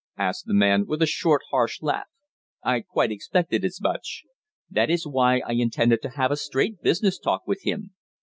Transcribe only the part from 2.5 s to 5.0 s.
"I quite expected as much. That